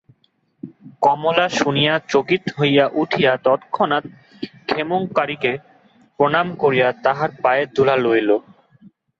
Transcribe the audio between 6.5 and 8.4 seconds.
করিয়া তাঁহার পায়ের ধুলা লইল।